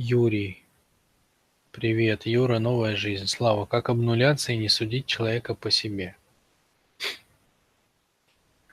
Юрий. 0.00 0.62
Привет, 1.72 2.24
Юра, 2.24 2.60
новая 2.60 2.94
жизнь. 2.94 3.26
Слава, 3.26 3.66
как 3.66 3.88
обнуляться 3.88 4.52
и 4.52 4.56
не 4.56 4.68
судить 4.68 5.06
человека 5.06 5.56
по 5.56 5.72
себе? 5.72 6.14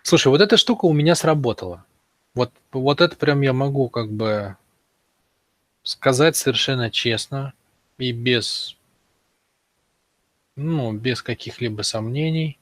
Слушай, 0.03 0.28
вот 0.28 0.40
эта 0.42 0.56
штука 0.56 0.85
у 0.85 0.94
меня 0.94 1.15
сработала. 1.15 1.83
Вот, 2.35 2.51
вот 2.72 3.01
это 3.01 3.15
прям 3.15 3.42
я 3.42 3.53
могу 3.53 3.90
как 3.90 4.12
бы 4.12 4.56
сказать 5.81 6.35
совершенно 6.35 6.92
честно 6.92 7.55
и 7.97 8.12
без, 8.12 8.78
ну, 10.55 10.94
без 10.94 11.23
каких-либо 11.23 11.81
сомнений. 11.81 12.60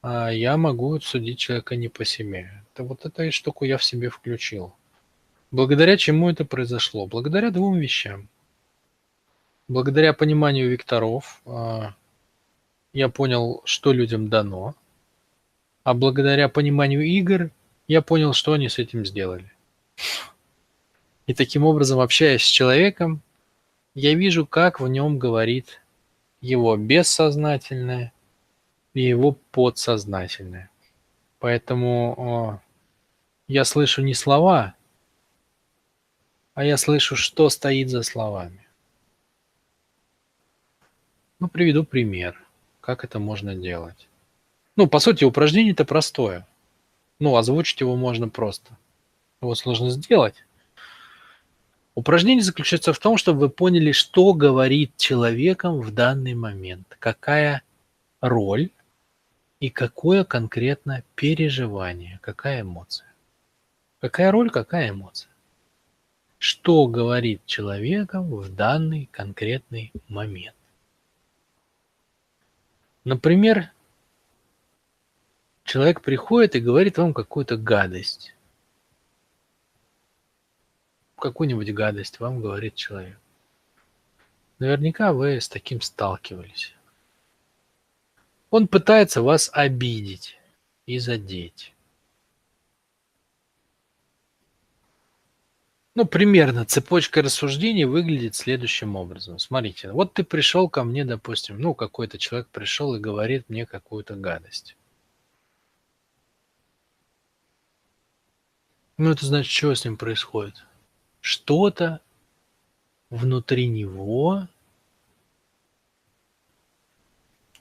А 0.00 0.30
я 0.30 0.56
могу 0.56 0.98
судить 1.00 1.38
человека 1.38 1.76
не 1.76 1.88
по 1.88 2.06
себе. 2.06 2.64
Это 2.72 2.84
вот 2.84 3.04
эту 3.04 3.30
штуку 3.30 3.66
я 3.66 3.76
в 3.76 3.84
себе 3.84 4.08
включил. 4.08 4.74
Благодаря 5.50 5.96
чему 5.96 6.30
это 6.30 6.44
произошло? 6.44 7.06
Благодаря 7.06 7.50
двум 7.50 7.78
вещам. 7.78 8.28
Благодаря 9.66 10.12
пониманию 10.12 10.70
векторов 10.70 11.40
а, 11.44 11.94
я 12.92 13.08
понял, 13.08 13.62
что 13.64 13.92
людям 13.92 14.28
дано, 14.28 14.74
а 15.82 15.94
благодаря 15.94 16.48
пониманию 16.48 17.02
игр 17.02 17.50
я 17.88 18.02
понял, 18.02 18.32
что 18.32 18.52
они 18.52 18.68
с 18.68 18.78
этим 18.78 19.04
сделали. 19.04 19.50
И 21.26 21.34
таким 21.34 21.64
образом, 21.64 22.00
общаясь 22.00 22.42
с 22.42 22.46
человеком, 22.46 23.20
я 23.94 24.14
вижу, 24.14 24.46
как 24.46 24.80
в 24.80 24.88
нем 24.88 25.18
говорит 25.18 25.80
его 26.40 26.76
бессознательное 26.76 28.12
и 28.94 29.02
его 29.02 29.36
подсознательное. 29.50 30.70
Поэтому 31.38 32.60
я 33.48 33.64
слышу 33.64 34.02
не 34.02 34.14
слова, 34.14 34.74
а 36.54 36.64
я 36.64 36.76
слышу, 36.76 37.16
что 37.16 37.48
стоит 37.48 37.90
за 37.90 38.02
словами. 38.02 38.66
Ну, 41.38 41.48
приведу 41.48 41.84
пример, 41.84 42.40
как 42.80 43.04
это 43.04 43.18
можно 43.18 43.54
делать. 43.54 44.08
Ну, 44.76 44.86
по 44.86 44.98
сути, 44.98 45.24
упражнение-то 45.24 45.84
простое. 45.84 46.46
Ну, 47.18 47.36
озвучить 47.36 47.80
его 47.80 47.96
можно 47.96 48.28
просто. 48.28 48.76
Его 49.40 49.54
сложно 49.54 49.90
сделать. 49.90 50.44
Упражнение 51.94 52.42
заключается 52.42 52.92
в 52.92 52.98
том, 52.98 53.16
чтобы 53.16 53.40
вы 53.40 53.48
поняли, 53.48 53.92
что 53.92 54.32
говорит 54.32 54.96
человеком 54.96 55.80
в 55.80 55.92
данный 55.92 56.34
момент, 56.34 56.96
какая 56.98 57.62
роль 58.20 58.70
и 59.60 59.70
какое 59.70 60.24
конкретно 60.24 61.02
переживание, 61.14 62.18
какая 62.22 62.62
эмоция. 62.62 63.12
Какая 64.00 64.30
роль, 64.30 64.50
какая 64.50 64.90
эмоция 64.90 65.29
что 66.40 66.86
говорит 66.86 67.44
человеком 67.44 68.34
в 68.34 68.48
данный 68.48 69.10
конкретный 69.12 69.92
момент. 70.08 70.56
Например, 73.04 73.70
человек 75.64 76.00
приходит 76.00 76.56
и 76.56 76.60
говорит 76.60 76.96
вам 76.96 77.12
какую-то 77.12 77.58
гадость. 77.58 78.34
Какую-нибудь 81.16 81.74
гадость 81.74 82.20
вам 82.20 82.40
говорит 82.40 82.74
человек. 82.74 83.20
Наверняка 84.58 85.12
вы 85.12 85.42
с 85.42 85.48
таким 85.48 85.82
сталкивались. 85.82 86.74
Он 88.48 88.66
пытается 88.66 89.20
вас 89.20 89.50
обидеть 89.52 90.38
и 90.86 90.98
задеть. 90.98 91.74
Ну, 96.00 96.06
примерно 96.06 96.64
цепочка 96.64 97.20
рассуждений 97.20 97.84
выглядит 97.84 98.34
следующим 98.34 98.96
образом. 98.96 99.38
Смотрите, 99.38 99.92
вот 99.92 100.14
ты 100.14 100.24
пришел 100.24 100.66
ко 100.66 100.82
мне, 100.82 101.04
допустим, 101.04 101.60
ну, 101.60 101.74
какой-то 101.74 102.16
человек 102.16 102.48
пришел 102.48 102.94
и 102.94 102.98
говорит 102.98 103.50
мне 103.50 103.66
какую-то 103.66 104.14
гадость. 104.14 104.76
Ну, 108.96 109.10
это 109.10 109.26
значит, 109.26 109.52
что 109.52 109.74
с 109.74 109.84
ним 109.84 109.98
происходит? 109.98 110.64
Что-то 111.20 112.00
внутри 113.10 113.66
него 113.68 114.48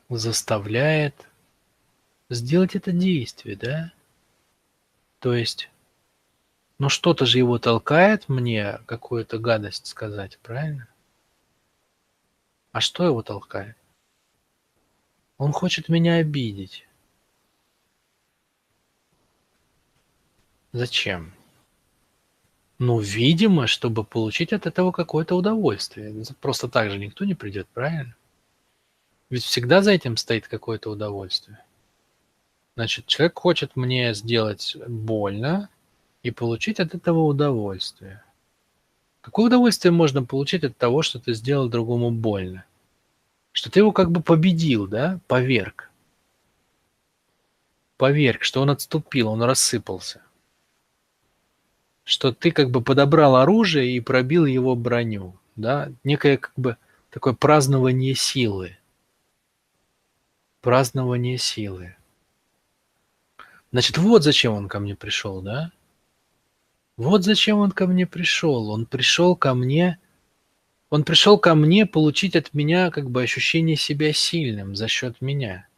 заставляет 0.07 1.27
сделать 2.29 2.73
это 2.73 2.93
действие, 2.93 3.57
да? 3.57 3.91
То 5.19 5.33
есть 5.33 5.69
но 6.79 6.87
что-то 6.87 7.25
же 7.25 7.37
его 7.37 7.59
толкает 7.59 8.29
мне 8.29 8.79
какую-то 8.85 9.37
гадость 9.37 9.87
сказать, 9.87 10.39
правильно? 10.41 10.87
А 12.71 12.79
что 12.79 13.03
его 13.03 13.21
толкает? 13.21 13.75
Он 15.37 15.51
хочет 15.51 15.89
меня 15.89 16.15
обидеть. 16.15 16.87
Зачем? 20.71 21.33
Ну, 22.77 22.99
видимо, 22.99 23.67
чтобы 23.67 24.05
получить 24.05 24.53
от 24.53 24.65
этого 24.65 24.91
какое-то 24.93 25.35
удовольствие. 25.35 26.23
Просто 26.39 26.69
так 26.69 26.89
же 26.91 26.97
никто 26.97 27.25
не 27.25 27.33
придет, 27.33 27.67
правильно? 27.73 28.15
Ведь 29.29 29.43
всегда 29.43 29.81
за 29.81 29.91
этим 29.91 30.15
стоит 30.15 30.47
какое-то 30.47 30.89
удовольствие. 30.89 31.59
Значит, 32.75 33.05
человек 33.07 33.37
хочет 33.37 33.75
мне 33.75 34.13
сделать 34.13 34.77
больно, 34.87 35.69
и 36.23 36.31
получить 36.31 36.79
от 36.79 36.93
этого 36.95 37.23
удовольствие. 37.23 38.23
Какое 39.21 39.47
удовольствие 39.47 39.91
можно 39.91 40.23
получить 40.23 40.63
от 40.63 40.77
того, 40.77 41.01
что 41.01 41.19
ты 41.19 41.33
сделал 41.33 41.69
другому 41.69 42.11
больно? 42.11 42.65
Что 43.51 43.69
ты 43.69 43.79
его 43.79 43.91
как 43.91 44.11
бы 44.11 44.21
победил, 44.21 44.87
да, 44.87 45.19
поверг. 45.27 45.89
Поверг, 47.97 48.43
что 48.43 48.61
он 48.61 48.69
отступил, 48.69 49.27
он 49.27 49.43
рассыпался. 49.43 50.21
Что 52.03 52.31
ты 52.31 52.51
как 52.51 52.71
бы 52.71 52.81
подобрал 52.81 53.35
оружие 53.35 53.95
и 53.95 53.99
пробил 53.99 54.45
его 54.45 54.75
броню, 54.75 55.35
да, 55.55 55.91
некое 56.03 56.37
как 56.37 56.53
бы 56.55 56.77
такое 57.09 57.33
празднование 57.33 58.15
силы. 58.15 58.77
Празднование 60.61 61.37
силы. 61.37 61.95
Значит, 63.71 63.97
вот 63.97 64.23
зачем 64.23 64.53
он 64.53 64.67
ко 64.67 64.79
мне 64.79 64.95
пришел, 64.95 65.41
да? 65.41 65.71
Вот 66.99 67.23
зачем 67.23 67.59
он 67.59 67.71
ко 67.71 67.87
мне 67.87 68.05
пришел. 68.05 68.69
Он 68.69 68.85
пришел 68.85 69.33
ко 69.33 69.53
мне... 69.53 69.99
Он 70.89 71.05
пришел 71.05 71.39
ко 71.39 71.55
мне 71.55 71.85
получить 71.85 72.35
от 72.35 72.53
меня 72.53 72.91
как 72.91 73.09
бы 73.09 73.23
ощущение 73.23 73.77
себя 73.77 74.11
сильным 74.11 74.75
за 74.75 74.89
счет 74.89 75.21
меня. 75.21 75.69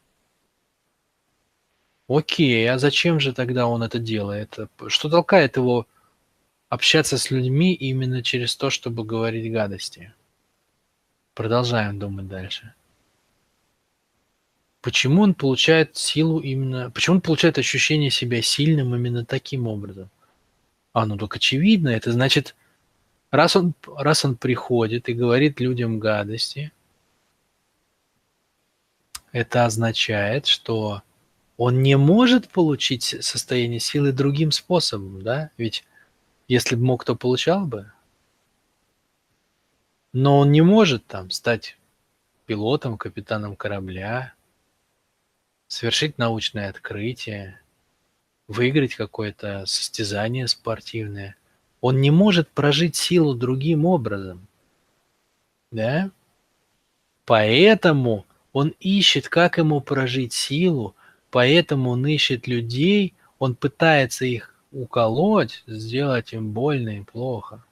Окей, 2.07 2.67
а 2.67 2.79
зачем 2.79 3.19
же 3.19 3.33
тогда 3.33 3.67
он 3.67 3.83
это 3.83 3.99
делает? 3.99 4.57
Что 4.87 5.09
толкает 5.09 5.57
его 5.57 5.85
общаться 6.69 7.19
с 7.19 7.29
людьми 7.29 7.75
именно 7.75 8.23
через 8.23 8.55
то, 8.55 8.71
чтобы 8.71 9.03
говорить 9.03 9.51
гадости? 9.51 10.15
Продолжаем 11.35 11.99
думать 11.99 12.29
дальше. 12.29 12.73
Почему 14.81 15.21
он 15.21 15.35
получает 15.35 15.95
силу 15.95 16.39
именно... 16.39 16.89
Почему 16.89 17.17
он 17.17 17.21
получает 17.21 17.59
ощущение 17.59 18.09
себя 18.09 18.41
сильным 18.41 18.95
именно 18.95 19.23
таким 19.23 19.67
образом? 19.67 20.09
А, 20.94 21.06
ну 21.06 21.18
так 21.18 21.35
очевидно, 21.35 21.90
это 21.90 22.12
значит, 22.12 22.56
раз 23.31 23.56
он, 23.56 23.74
раз 23.96 24.25
он 24.25 24.35
приходит 24.35 25.07
и 25.09 25.13
говорит 25.13 25.59
людям 25.59 26.00
гадости, 26.00 26.72
это 29.31 29.66
означает, 29.66 30.46
что 30.46 31.01
он 31.56 31.81
не 31.81 31.96
может 31.96 32.50
получить 32.50 33.03
состояние 33.22 33.80
силы 33.80 34.12
другим 34.12 34.51
способом, 34.51 35.22
да? 35.22 35.51
Ведь 35.57 35.85
если 36.48 36.75
бы 36.75 36.83
мог, 36.83 37.06
то 37.06 37.15
получал 37.15 37.65
бы. 37.65 37.92
Но 40.12 40.39
он 40.39 40.51
не 40.51 40.62
может 40.62 41.07
там 41.07 41.30
стать 41.30 41.77
пилотом, 42.45 42.98
капитаном 42.98 43.56
корабля, 43.56 44.33
совершить 45.68 46.18
научное 46.18 46.69
открытие, 46.69 47.61
выиграть 48.47 48.95
какое-то 48.95 49.65
состязание 49.65 50.47
спортивное. 50.47 51.35
Он 51.79 51.99
не 52.01 52.11
может 52.11 52.49
прожить 52.49 52.95
силу 52.95 53.33
другим 53.33 53.85
образом. 53.85 54.47
Да? 55.71 56.11
Поэтому 57.25 58.25
он 58.53 58.73
ищет, 58.79 59.29
как 59.29 59.57
ему 59.57 59.81
прожить 59.81 60.33
силу, 60.33 60.95
поэтому 61.29 61.91
он 61.91 62.05
ищет 62.05 62.47
людей, 62.47 63.13
он 63.39 63.55
пытается 63.55 64.25
их 64.25 64.53
уколоть, 64.71 65.63
сделать 65.67 66.33
им 66.33 66.51
больно 66.51 66.99
и 66.99 67.03
плохо. 67.03 67.63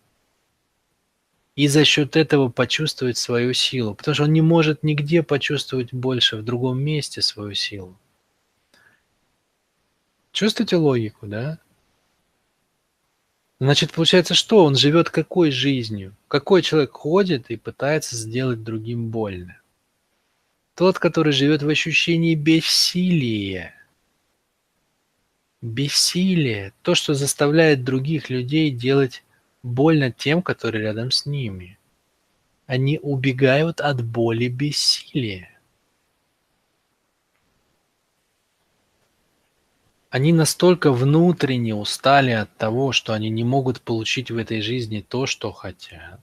И 1.55 1.67
за 1.67 1.83
счет 1.83 2.15
этого 2.15 2.49
почувствовать 2.49 3.17
свою 3.17 3.53
силу, 3.53 3.93
потому 3.93 4.15
что 4.15 4.23
он 4.23 4.33
не 4.33 4.41
может 4.41 4.81
нигде 4.83 5.23
почувствовать 5.23 5.93
больше 5.93 6.37
в 6.37 6.43
другом 6.43 6.81
месте 6.81 7.21
свою 7.21 7.53
силу. 7.53 7.97
Чувствуете 10.39 10.77
логику, 10.77 11.27
да? 11.27 11.59
Значит, 13.59 13.91
получается 13.91 14.35
что? 14.35 14.63
Он 14.63 14.77
живет 14.77 15.09
какой 15.09 15.51
жизнью? 15.51 16.15
Какой 16.29 16.61
человек 16.61 16.93
ходит 16.93 17.49
и 17.49 17.57
пытается 17.57 18.15
сделать 18.15 18.63
другим 18.63 19.09
больно? 19.09 19.59
Тот, 20.75 20.97
который 20.97 21.33
живет 21.33 21.61
в 21.61 21.67
ощущении 21.67 22.35
бессилия. 22.35 23.75
Бессилие. 25.61 26.71
То, 26.83 26.95
что 26.95 27.15
заставляет 27.15 27.83
других 27.83 28.29
людей 28.29 28.71
делать 28.71 29.25
больно 29.61 30.09
тем, 30.09 30.41
которые 30.41 30.83
рядом 30.83 31.11
с 31.11 31.25
ними. 31.25 31.77
Они 32.65 32.97
убегают 33.01 33.81
от 33.81 34.01
боли 34.05 34.47
бессилия. 34.47 35.58
Они 40.09 40.33
настолько 40.33 40.91
внутренне 40.91 41.75
устали 41.75 42.31
от 42.31 42.55
того, 42.57 42.91
что 42.91 43.13
они 43.13 43.29
не 43.29 43.43
могут 43.43 43.81
получить 43.81 44.31
в 44.31 44.37
этой 44.37 44.59
жизни 44.61 45.05
то, 45.07 45.27
что 45.27 45.51
хотят, 45.51 46.19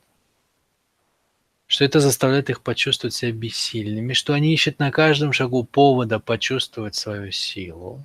что 1.69 1.85
это 1.85 2.01
заставляет 2.01 2.51
их 2.51 2.63
почувствовать 2.63 3.15
себя 3.15 3.31
бессильными, 3.31 4.13
что 4.13 4.33
они 4.33 4.53
ищут 4.53 4.81
на 4.81 4.91
каждом 4.91 5.33
шагу 5.33 5.63
повода 5.63 6.19
почувствовать 6.19 6.97
свою 6.97 7.31
силу. 7.31 8.05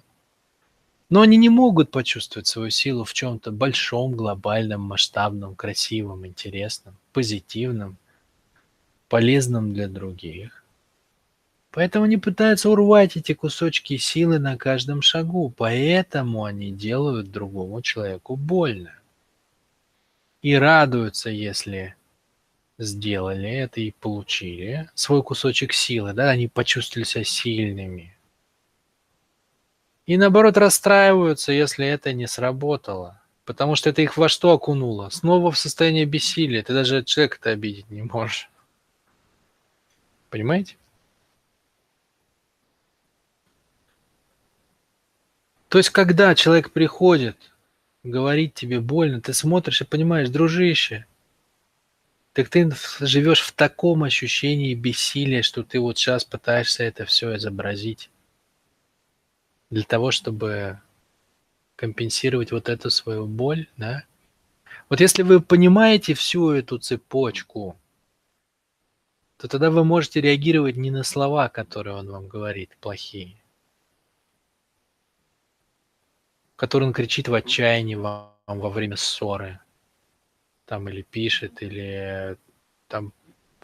Но 1.09 1.21
они 1.21 1.35
не 1.35 1.49
могут 1.49 1.89
почувствовать 1.89 2.47
свою 2.47 2.69
силу 2.69 3.03
в 3.03 3.13
чем-то 3.13 3.51
большом, 3.51 4.11
глобальном, 4.11 4.81
масштабном, 4.81 5.55
красивом, 5.55 6.27
интересном, 6.27 6.95
позитивном, 7.11 7.97
полезном 9.09 9.73
для 9.73 9.87
других. 9.87 10.60
Поэтому 11.71 12.05
они 12.05 12.17
пытаются 12.17 12.69
урвать 12.69 13.15
эти 13.15 13.33
кусочки 13.33 13.95
силы 13.95 14.39
на 14.39 14.57
каждом 14.57 15.01
шагу, 15.01 15.53
поэтому 15.55 16.43
они 16.43 16.71
делают 16.71 17.31
другому 17.31 17.81
человеку 17.81 18.35
больно. 18.35 18.93
И 20.41 20.53
радуются, 20.55 21.29
если 21.29 21.95
сделали 22.77 23.49
это 23.49 23.79
и 23.79 23.91
получили 23.91 24.89
свой 24.95 25.23
кусочек 25.23 25.71
силы, 25.71 26.13
да, 26.13 26.29
они 26.29 26.47
почувствовали 26.47 27.05
себя 27.05 27.23
сильными. 27.23 28.17
И 30.07 30.17
наоборот 30.17 30.57
расстраиваются, 30.57 31.53
если 31.53 31.85
это 31.85 32.11
не 32.11 32.27
сработало, 32.27 33.21
потому 33.45 33.75
что 33.75 33.89
это 33.89 34.01
их 34.01 34.17
во 34.17 34.27
что 34.27 34.51
окунуло? 34.51 35.09
Снова 35.09 35.51
в 35.51 35.57
состояние 35.57 36.05
бессилия, 36.05 36.63
ты 36.63 36.73
даже 36.73 37.03
человека-то 37.03 37.51
обидеть 37.51 37.89
не 37.89 38.01
можешь. 38.01 38.49
Понимаете? 40.29 40.75
То 45.71 45.77
есть, 45.77 45.89
когда 45.89 46.35
человек 46.35 46.71
приходит, 46.71 47.37
говорит 48.03 48.55
тебе 48.55 48.81
больно, 48.81 49.21
ты 49.21 49.33
смотришь 49.33 49.79
и 49.79 49.85
понимаешь, 49.85 50.27
дружище, 50.27 51.05
так 52.33 52.49
ты 52.49 52.69
живешь 52.99 53.39
в 53.39 53.53
таком 53.53 54.03
ощущении 54.03 54.75
бессилия, 54.75 55.41
что 55.41 55.63
ты 55.63 55.79
вот 55.79 55.97
сейчас 55.97 56.25
пытаешься 56.25 56.83
это 56.83 57.05
все 57.05 57.37
изобразить 57.37 58.09
для 59.69 59.83
того, 59.83 60.11
чтобы 60.11 60.81
компенсировать 61.77 62.51
вот 62.51 62.67
эту 62.67 62.89
свою 62.89 63.25
боль, 63.25 63.67
да? 63.77 64.03
Вот 64.89 64.99
если 64.99 65.23
вы 65.23 65.39
понимаете 65.39 66.15
всю 66.15 66.49
эту 66.49 66.79
цепочку, 66.79 67.77
то 69.37 69.47
тогда 69.47 69.71
вы 69.71 69.85
можете 69.85 70.19
реагировать 70.19 70.75
не 70.75 70.91
на 70.91 71.03
слова, 71.03 71.47
которые 71.47 71.95
он 71.95 72.11
вам 72.11 72.27
говорит, 72.27 72.75
плохие, 72.81 73.40
который 76.61 76.83
он 76.83 76.93
кричит 76.93 77.27
в 77.27 77.33
отчаянии 77.33 77.95
вам 77.95 78.29
во 78.45 78.69
время 78.69 78.95
ссоры, 78.95 79.59
там 80.67 80.87
или 80.89 81.01
пишет, 81.01 81.63
или 81.63 82.37
там 82.87 83.13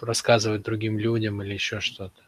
рассказывает 0.01 0.63
другим 0.63 0.97
людям, 0.97 1.43
или 1.43 1.53
еще 1.53 1.79
что-то. 1.79 2.23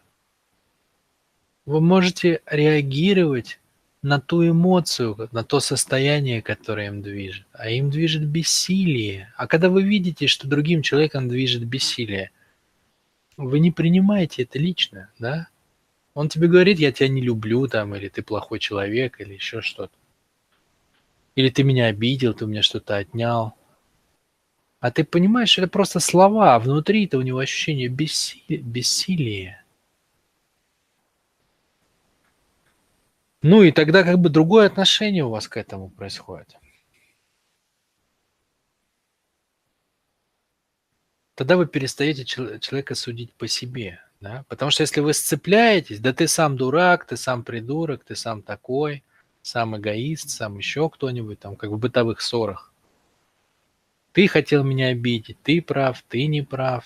Вы 1.65 1.81
можете 1.81 2.43
реагировать 2.45 3.59
на 4.03 4.21
ту 4.21 4.47
эмоцию, 4.47 5.27
на 5.31 5.43
то 5.43 5.59
состояние, 5.59 6.43
которое 6.43 6.85
им 6.89 7.01
движет. 7.01 7.47
А 7.53 7.71
им 7.71 7.89
движет 7.89 8.27
бессилие. 8.27 9.33
А 9.37 9.47
когда 9.47 9.69
вы 9.69 9.81
видите, 9.81 10.27
что 10.27 10.47
другим 10.47 10.83
человеком 10.83 11.29
движет 11.29 11.65
бессилие, 11.65 12.29
вы 13.37 13.59
не 13.59 13.71
принимаете 13.71 14.43
это 14.43 14.59
лично, 14.59 15.09
да? 15.17 15.47
Он 16.13 16.29
тебе 16.29 16.47
говорит, 16.47 16.77
я 16.77 16.91
тебя 16.91 17.07
не 17.07 17.21
люблю, 17.21 17.67
там, 17.67 17.95
или 17.95 18.07
ты 18.07 18.21
плохой 18.21 18.59
человек, 18.59 19.19
или 19.19 19.33
еще 19.33 19.63
что-то. 19.63 19.95
Или 21.35 21.49
ты 21.49 21.63
меня 21.63 21.85
обидел, 21.85 22.33
ты 22.33 22.45
у 22.45 22.47
меня 22.47 22.61
что-то 22.61 22.97
отнял. 22.97 23.55
А 24.79 24.91
ты 24.91 25.03
понимаешь, 25.03 25.57
это 25.57 25.67
просто 25.67 25.99
слова, 25.99 26.55
а 26.55 26.59
внутри-то 26.59 27.17
у 27.17 27.21
него 27.21 27.39
ощущение 27.39 27.89
бесси... 27.89 28.43
бессилия. 28.47 29.63
Ну 33.41 33.63
и 33.63 33.71
тогда 33.71 34.03
как 34.03 34.19
бы 34.19 34.29
другое 34.29 34.67
отношение 34.67 35.23
у 35.23 35.29
вас 35.29 35.47
к 35.47 35.57
этому 35.57 35.89
происходит. 35.89 36.57
Тогда 41.35 41.55
вы 41.55 41.67
перестаете 41.67 42.25
человека 42.25 42.95
судить 42.95 43.33
по 43.33 43.47
себе. 43.47 44.01
Да? 44.19 44.43
Потому 44.49 44.71
что 44.71 44.83
если 44.83 44.99
вы 44.99 45.13
сцепляетесь, 45.13 45.99
да 45.99 46.11
ты 46.11 46.27
сам 46.27 46.57
дурак, 46.57 47.05
ты 47.05 47.15
сам 47.15 47.43
придурок, 47.43 48.03
ты 48.03 48.15
сам 48.15 48.41
такой, 48.41 49.03
сам 49.41 49.77
эгоист, 49.77 50.29
сам 50.29 50.57
еще 50.57 50.89
кто-нибудь, 50.89 51.39
там, 51.39 51.55
как 51.55 51.71
в 51.71 51.77
бытовых 51.77 52.21
ссорах. 52.21 52.73
Ты 54.11 54.27
хотел 54.27 54.63
меня 54.63 54.87
обидеть, 54.87 55.37
ты 55.43 55.61
прав, 55.61 56.03
ты 56.07 56.25
не 56.27 56.41
прав. 56.41 56.85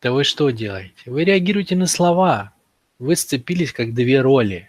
Да 0.00 0.12
вы 0.12 0.24
что 0.24 0.50
делаете? 0.50 1.10
Вы 1.10 1.24
реагируете 1.24 1.76
на 1.76 1.86
слова. 1.86 2.54
Вы 2.98 3.16
сцепились 3.16 3.72
как 3.72 3.94
две 3.94 4.20
роли. 4.20 4.68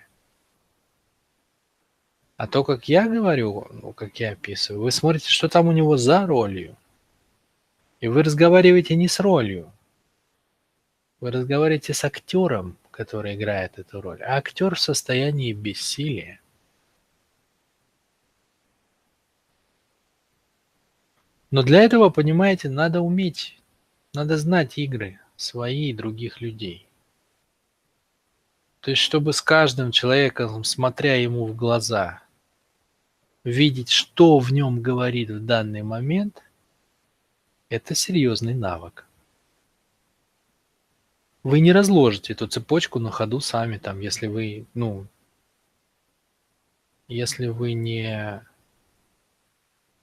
А 2.38 2.48
то, 2.48 2.64
как 2.64 2.90
я 2.90 3.08
говорю, 3.08 3.68
ну, 3.72 3.94
как 3.94 4.20
я 4.20 4.32
описываю, 4.32 4.84
вы 4.84 4.92
смотрите, 4.92 5.30
что 5.30 5.48
там 5.48 5.68
у 5.68 5.72
него 5.72 5.96
за 5.96 6.26
ролью. 6.26 6.76
И 8.00 8.08
вы 8.08 8.24
разговариваете 8.24 8.96
не 8.96 9.08
с 9.08 9.20
ролью. 9.20 9.72
Вы 11.20 11.30
разговариваете 11.32 11.94
с 11.94 12.04
актером, 12.04 12.78
который 12.92 13.36
играет 13.36 13.80
эту 13.80 14.02
роль, 14.02 14.22
а 14.22 14.38
актер 14.38 14.76
в 14.76 14.80
состоянии 14.80 15.54
бессилия. 15.54 16.40
Но 21.50 21.64
для 21.64 21.82
этого, 21.82 22.10
понимаете, 22.10 22.70
надо 22.70 23.02
уметь, 23.02 23.58
надо 24.14 24.38
знать 24.38 24.78
игры 24.78 25.20
свои 25.36 25.90
и 25.90 25.94
других 25.94 26.40
людей. 26.40 26.88
То 28.80 28.92
есть, 28.92 29.02
чтобы 29.02 29.34
с 29.34 29.42
каждым 29.42 29.92
человеком, 29.92 30.64
смотря 30.64 31.16
ему 31.16 31.46
в 31.46 31.56
глаза, 31.56 32.24
видеть, 33.44 33.90
что 33.90 34.40
в 34.40 34.52
нем 34.52 34.82
говорит 34.82 35.30
в 35.30 35.46
данный 35.46 35.84
момент, 35.84 36.42
это 37.70 37.96
серьезный 37.96 38.54
навык. 38.54 39.06
Вы 41.44 41.60
не 41.60 41.72
разложите 41.72 42.34
эту 42.34 42.48
цепочку 42.48 43.00
на 43.00 43.10
ходу 43.10 43.40
сами, 43.40 43.78
там, 43.78 44.00
если 44.00 44.28
вы, 44.28 44.66
ну, 44.76 45.08
если 47.08 47.48
вы 47.48 47.74
не, 47.74 48.46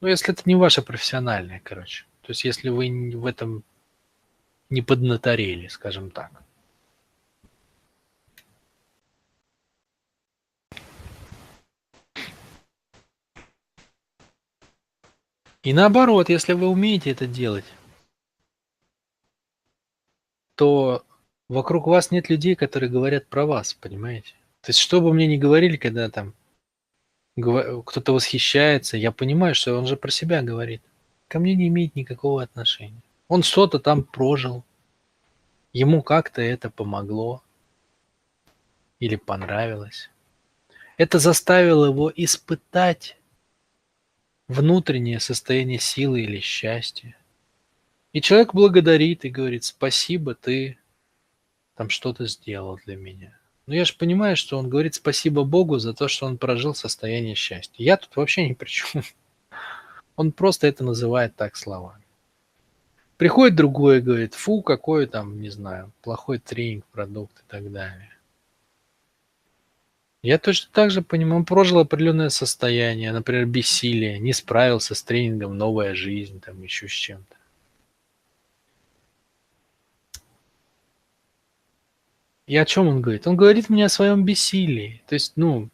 ну, 0.01 0.09
если 0.09 0.33
это 0.33 0.43
не 0.47 0.57
ваше 0.57 0.83
профессиональное, 0.83 1.61
короче. 1.63 2.07
То 2.23 2.31
есть, 2.33 2.45
если 2.45 2.69
вы 2.69 3.13
в 3.17 3.25
этом 3.25 3.63
не 4.69 4.83
поднаторели, 4.83 5.69
скажем 5.69 6.11
так. 6.11 6.31
И 15.63 15.73
наоборот, 15.73 16.29
если 16.29 16.53
вы 16.53 16.69
умеете 16.69 17.11
это 17.11 17.27
делать, 17.27 17.65
то 20.55 21.05
вокруг 21.49 21.87
вас 21.87 22.11
нет 22.11 22.29
людей, 22.29 22.55
которые 22.55 22.91
говорят 22.91 23.27
про 23.27 23.47
вас, 23.47 23.75
понимаете? 23.75 24.35
То 24.61 24.71
есть, 24.71 24.79
что 24.79 25.01
бы 25.01 25.13
мне 25.13 25.27
ни 25.27 25.37
говорили, 25.37 25.77
когда 25.77 26.11
там 26.11 26.35
кто-то 27.37 28.13
восхищается, 28.13 28.97
я 28.97 29.13
понимаю, 29.13 29.55
что 29.55 29.79
он 29.79 29.87
же 29.87 29.97
про 29.97 30.11
себя 30.11 30.43
говорит. 30.43 30.83
Ко 31.29 31.39
мне 31.39 31.55
не 31.55 31.69
имеет 31.69 31.95
никакого 31.95 32.43
отношения. 32.43 33.03
Он 33.29 33.43
что-то 33.43 33.79
там 33.79 34.03
прожил. 34.03 34.65
Ему 35.73 36.03
как-то 36.03 36.43
это 36.43 36.71
помогло. 36.71 37.43
Или 38.99 39.17
понравилось. 39.17 40.11
Это 40.97 41.21
заставило 41.21 41.87
его 41.87 42.13
испытать 42.15 43.17
внутреннее 44.49 45.21
состояние 45.21 45.79
силы 45.79 46.23
или 46.23 46.41
счастья. 46.41 47.17
И 48.13 48.21
человек 48.21 48.55
благодарит 48.55 49.25
и 49.25 49.31
говорит, 49.31 49.63
спасибо, 49.65 50.35
ты 50.35 50.79
там 51.79 51.91
что-то 51.91 52.27
сделал 52.27 52.81
для 52.85 52.97
меня. 52.97 53.39
Но 53.67 53.75
я 53.75 53.85
же 53.85 53.95
понимаю, 53.95 54.37
что 54.37 54.59
он 54.59 54.69
говорит 54.69 54.97
спасибо 54.97 55.45
Богу 55.45 55.79
за 55.79 55.95
то, 55.95 56.09
что 56.09 56.27
он 56.27 56.37
прожил 56.37 56.75
состояние 56.75 57.37
счастья. 57.37 57.85
Я 57.85 57.97
тут 57.97 58.17
вообще 58.17 58.49
ни 58.49 58.55
при 58.55 58.69
чем. 58.69 59.03
Он 60.17 60.33
просто 60.33 60.67
это 60.67 60.83
называет 60.83 61.37
так 61.37 61.55
словами. 61.55 62.03
Приходит 63.17 63.55
другой 63.55 63.99
и 63.99 64.01
говорит, 64.01 64.35
фу, 64.35 64.63
какой 64.63 65.07
там, 65.07 65.41
не 65.41 65.51
знаю, 65.51 65.93
плохой 66.03 66.41
тренинг, 66.41 66.85
продукт 66.87 67.39
и 67.39 67.43
так 67.49 67.71
далее. 67.71 68.11
Я 70.23 70.39
точно 70.39 70.71
так 70.73 70.91
же 70.91 71.01
понимаю, 71.01 71.37
он 71.37 71.45
прожил 71.45 71.79
определенное 71.79 72.31
состояние, 72.31 73.13
например, 73.13 73.47
бессилие, 73.47 74.19
не 74.19 74.33
справился 74.33 74.97
с 74.97 75.03
тренингом 75.05 75.57
«Новая 75.57 75.95
жизнь», 75.95 76.41
там 76.41 76.61
еще 76.61 76.89
с 76.89 76.93
чем-то. 76.93 77.38
И 82.49 82.57
о 82.57 82.65
чем 82.65 82.89
он 82.89 83.03
говорит? 83.03 83.27
Он 83.27 83.37
говорит 83.37 83.69
мне 83.69 83.85
о 83.85 83.91
своем 83.91 84.25
бессилии. 84.25 85.03
То 85.07 85.13
есть, 85.13 85.35
ну, 85.37 85.69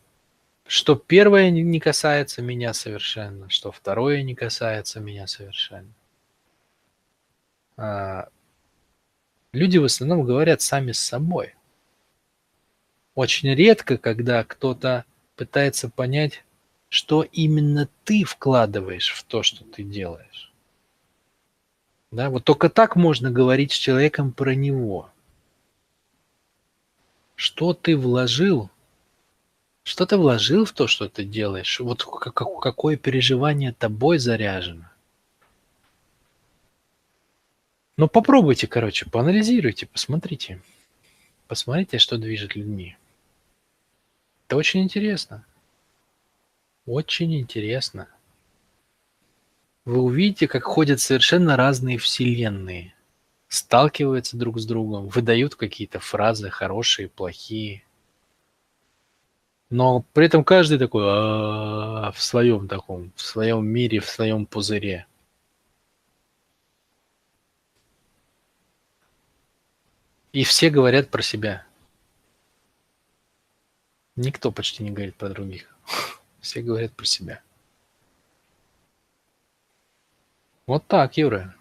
что 0.67 0.97
первое 0.97 1.51
не 1.51 1.79
касается 1.79 2.43
меня 2.43 2.75
совершенно, 2.75 3.49
что 3.49 3.71
второе 3.71 4.23
не 4.23 4.35
касается 4.35 4.99
меня 4.99 5.29
совершенно. 5.29 5.93
А, 7.77 8.29
люди 9.53 9.79
в 9.79 9.85
основном 9.85 10.25
говорят 10.25 10.63
сами 10.63 10.91
с 10.91 10.99
собой. 10.99 11.55
Очень 13.15 13.55
редко, 13.55 13.97
когда 13.97 14.43
кто-то 14.43 15.05
пытается 15.37 15.89
понять, 15.89 16.43
что 16.89 17.23
именно 17.23 17.89
ты 18.03 18.25
вкладываешь 18.25 19.13
в 19.13 19.23
то, 19.23 19.45
что 19.45 19.63
ты 19.63 19.85
делаешь. 19.85 20.53
Да, 22.11 22.31
вот 22.31 22.43
только 22.43 22.69
так 22.69 22.97
можно 22.97 23.31
говорить 23.31 23.71
с 23.71 23.77
человеком 23.77 24.33
про 24.33 24.57
него. 24.57 25.14
Что 27.35 27.75
ты 27.75 27.97
вложил? 27.97 28.71
Что 29.83 30.07
ты 30.07 30.17
вложил 30.17 30.65
в 30.65 30.73
то, 30.73 30.87
что 30.87 31.09
ты 31.09 31.25
делаешь? 31.25 31.81
Вот 31.81 32.05
какое 32.05 32.97
переживание 32.97 33.73
тобой 33.73 34.19
заряжено? 34.19 34.91
Ну 37.97 38.09
попробуйте, 38.09 38.67
короче, 38.67 39.07
поанализируйте, 39.09 39.87
посмотрите. 39.87 40.61
Посмотрите, 41.47 41.99
что 41.99 42.17
движет 42.17 42.57
людьми. 42.57 42.97
Это 44.47 44.57
очень 44.57 44.83
интересно. 44.83 45.45
Очень 46.87 47.39
интересно. 47.39 48.09
Вы 49.85 50.01
увидите, 50.01 50.49
как 50.49 50.65
ходят 50.65 51.01
совершенно 51.01 51.57
разные 51.57 51.99
вселенные. 51.99 52.94
Сталкиваются 53.55 54.37
друг 54.37 54.59
с 54.59 54.67
другом, 54.67 55.07
выдают 55.07 55.55
какие-то 55.55 56.01
фразы, 56.01 56.51
хорошие, 56.51 57.09
плохие. 57.09 57.85
Но 59.71 60.05
при 60.13 60.27
этом 60.27 60.43
каждый 60.43 60.77
такой 60.77 61.05
«А, 61.07 62.11
в 62.11 62.21
своем 62.21 62.67
таком, 62.67 63.13
в 63.15 63.23
своем 63.23 63.65
мире, 63.65 64.01
в 64.01 64.09
своем 64.09 64.47
пузыре. 64.47 65.07
И 70.33 70.43
все 70.43 70.69
говорят 70.69 71.11
про 71.11 71.23
себя. 71.23 71.65
Никто 74.17 74.51
почти 74.51 74.83
не 74.83 74.91
говорит 74.91 75.15
про 75.15 75.29
других. 75.29 75.73
Все 76.41 76.61
говорят 76.61 76.91
про 76.93 77.05
себя. 77.05 77.41
Вот 80.67 80.85
так, 80.89 81.17
Юра. 81.17 81.55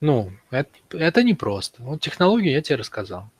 Ну, 0.00 0.32
это, 0.50 0.70
это 0.92 1.22
непросто. 1.22 1.82
Вот 1.82 2.00
технологию 2.00 2.52
я 2.52 2.62
тебе 2.62 2.76
рассказал. 2.76 3.30